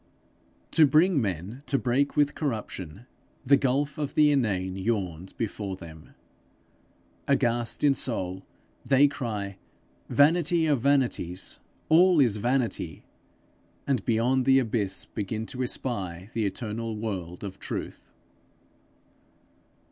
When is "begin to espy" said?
15.05-16.29